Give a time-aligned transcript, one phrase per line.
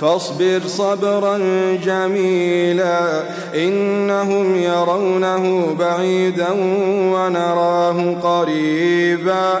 [0.00, 1.38] فاصبر صبرا
[1.84, 3.22] جميلا
[3.54, 6.52] إنهم يرونه بعيدا
[7.12, 9.60] ونراه قريبا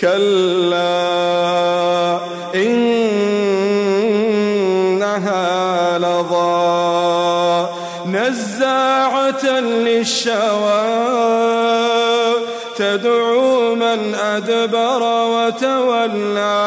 [0.00, 0.96] كلا
[4.96, 7.68] إنها لظى
[8.06, 11.06] نزاعة للشوى
[12.76, 16.66] تدعو من أدبر وتولى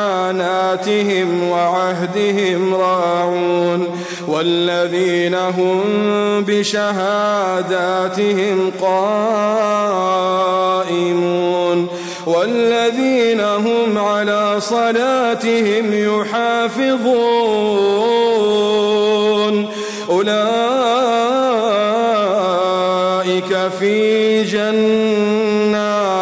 [0.31, 3.87] لأماناتهم وعهدهم راعون
[4.27, 5.81] والذين هم
[6.47, 7.91] بشهاداتهم
[8.81, 10.27] قائمون
[12.25, 17.01] والذين هم على صلاتهم يحافظون
[20.09, 20.51] أولئك
[23.79, 26.21] في جنات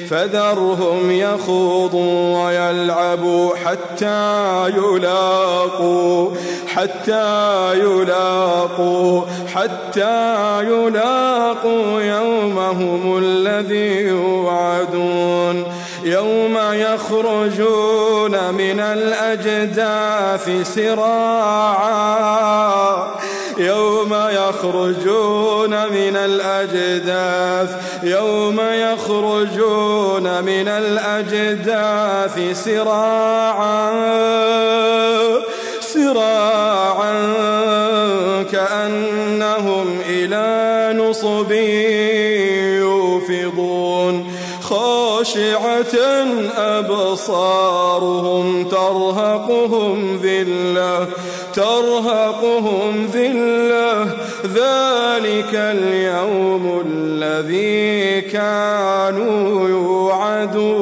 [0.11, 6.29] فذرهم يخوضوا ويلعبوا حتى يلاقوا
[6.67, 9.21] حتى يلاقوا
[9.53, 15.63] حتى يلاقوا يومهم الذي يوعدون.
[16.03, 22.21] يوم يخرجون من الأجداث سراعا.
[23.61, 33.91] يوم يخرجون من الأجداث يوم يخرجون من الأجداث سراعا
[35.79, 37.13] سراعا
[38.51, 41.51] كأنهم إلى نصب
[42.81, 44.31] يوفضون.
[44.71, 45.95] خاشعة
[46.57, 51.07] أبصارهم ترهقهم ذلة
[51.53, 54.03] ترهقهم ذلة.
[54.43, 60.80] ذلك اليوم الذي كانوا يوعدون.